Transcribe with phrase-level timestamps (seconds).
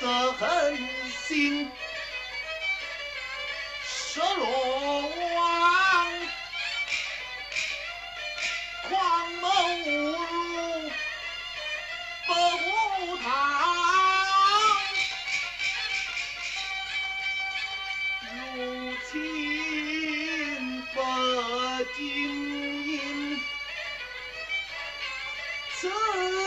[0.00, 0.78] 真
[1.26, 1.70] 心。
[3.84, 6.06] 失落王，
[8.88, 9.48] 狂谋
[9.86, 10.90] 无路，
[13.18, 13.26] 堂。
[18.56, 18.62] 有
[19.10, 20.96] 情不
[21.96, 21.98] 经，
[25.76, 26.37] 此。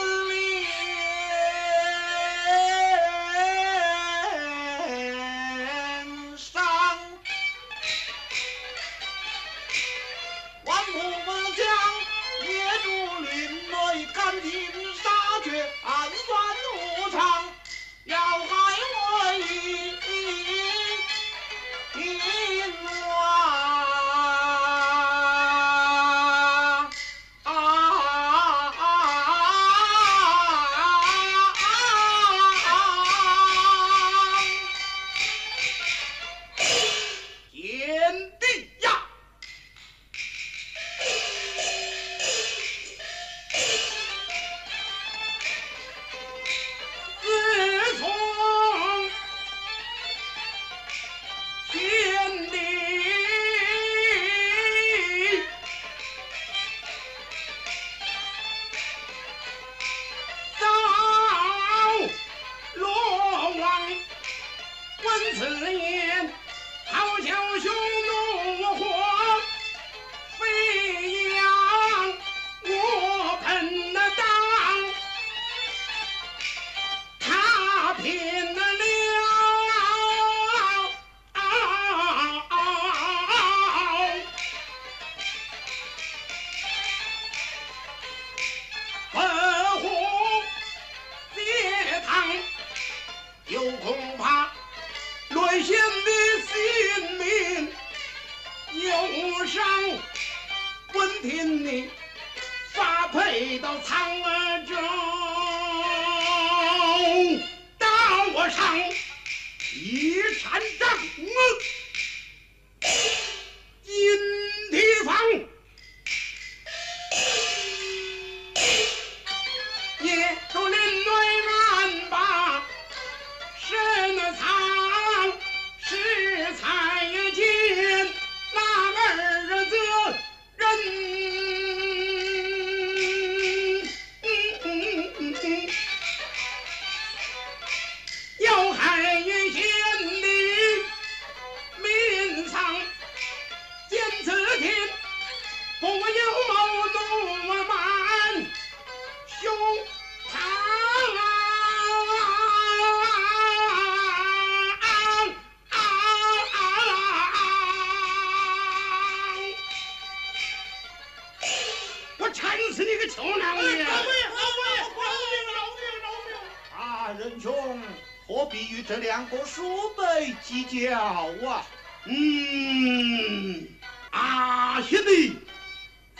[169.21, 171.63] 两个鼠辈计较啊！
[172.07, 173.67] 嗯，
[174.09, 175.37] 阿兄弟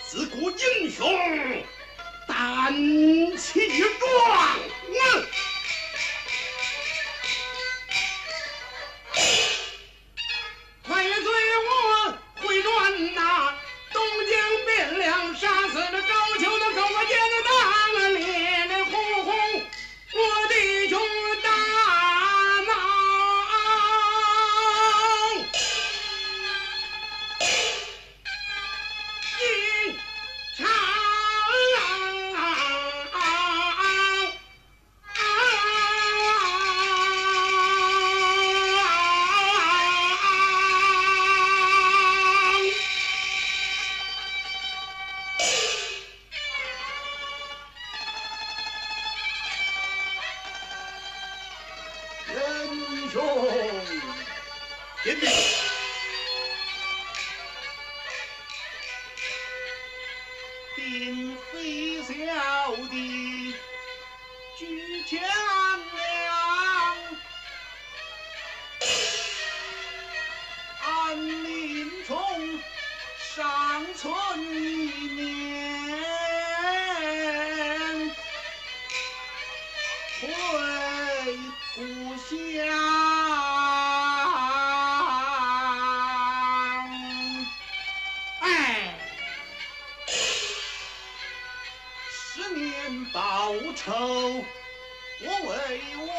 [0.04, 1.12] 自古英雄
[2.28, 2.72] 胆
[3.38, 3.60] 气
[4.00, 4.60] 壮！
[74.02, 74.12] 春
[74.42, 74.50] 一
[75.14, 75.22] 年
[80.20, 80.26] 回
[81.76, 81.78] 故
[82.18, 82.34] 乡，
[88.40, 88.50] 哎，
[92.10, 94.44] 十年报仇
[95.22, 95.54] 我未
[96.08, 96.12] 完，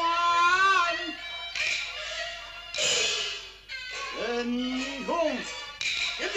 [4.21, 4.55] 仁
[5.05, 5.11] 兄，
[6.19, 6.37] 兄弟。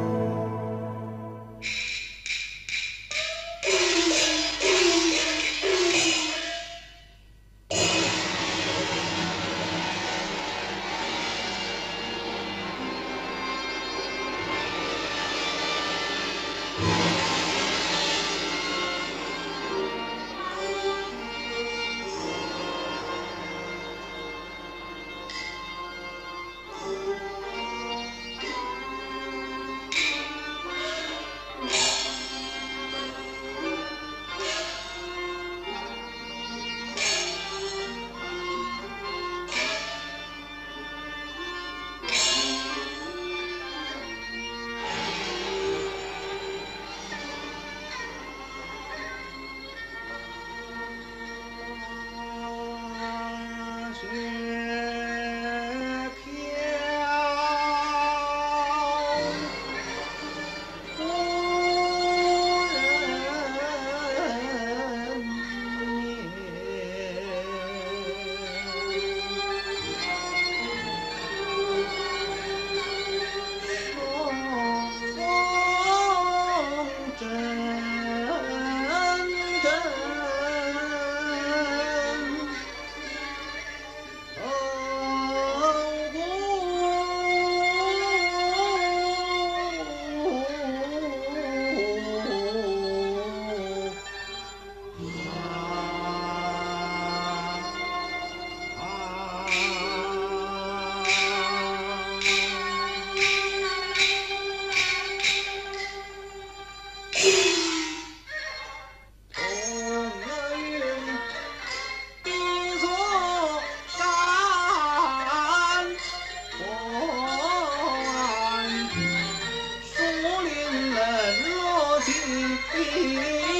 [122.23, 123.50] e e e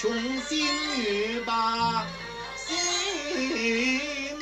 [0.00, 0.12] 穷
[0.42, 2.06] 心欲罢，
[2.56, 4.38] 心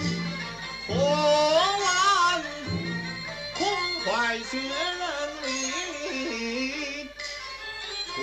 [0.86, 2.44] 破万，
[3.54, 3.66] 空
[4.04, 4.68] 怀血人
[5.42, 7.08] 里，
[8.06, 8.20] 初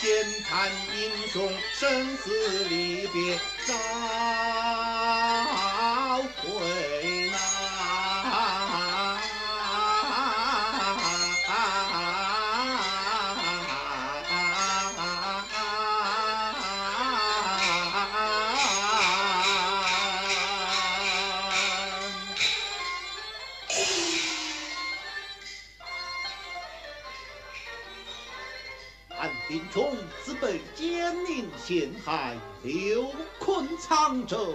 [0.00, 0.06] 见
[0.48, 0.96] 叹英
[1.32, 2.30] 雄，生死
[2.68, 3.74] 离别早
[6.36, 7.03] 回。
[31.66, 34.52] 陷害，流困沧州，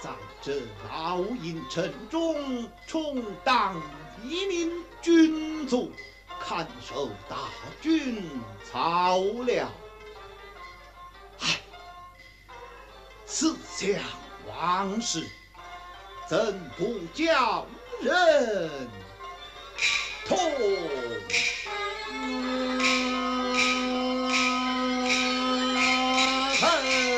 [0.00, 0.08] 在
[0.40, 3.78] 这老营城中充当
[4.24, 5.92] 一名军卒，
[6.40, 7.36] 看守大
[7.82, 8.24] 军
[8.72, 9.70] 草料。
[11.40, 11.60] 唉，
[13.26, 14.00] 思想
[14.46, 15.28] 往事，
[16.26, 17.66] 怎不叫
[18.00, 18.88] 人
[20.24, 20.38] 痛？
[26.60, 27.17] 아.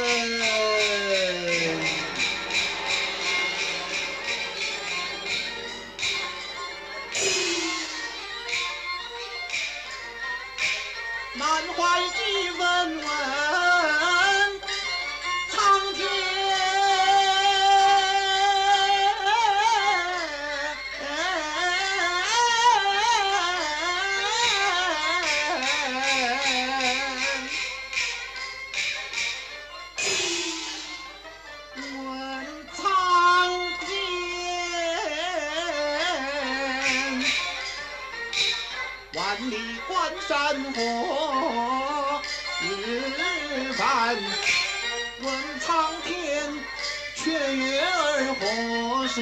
[48.41, 49.21] 何时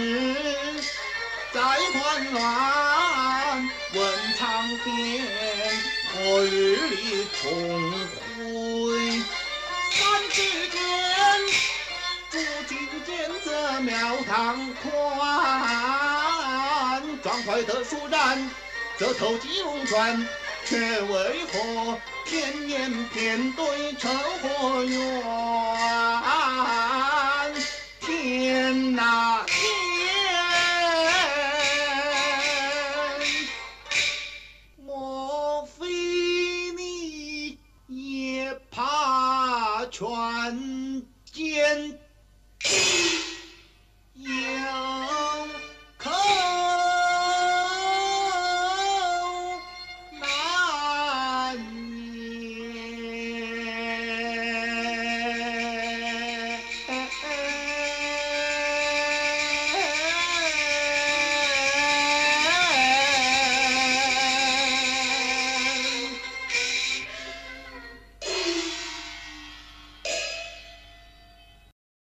[1.52, 2.36] 再团圆？
[3.94, 3.98] 问
[4.38, 5.26] 苍天，
[6.12, 7.42] 何日里重
[8.36, 8.38] 会？
[9.90, 9.98] 三
[10.30, 10.36] 尺
[10.68, 10.78] 剑，
[12.30, 13.10] 铸金剑，
[13.44, 13.92] 则庙
[14.28, 14.32] 堂
[14.82, 14.86] 宽。
[17.20, 18.48] 壮怀得舒展，
[18.98, 20.24] 则投机龙转，
[20.64, 24.98] 却为何天言偏对成和缘？
[29.08, 29.37] 天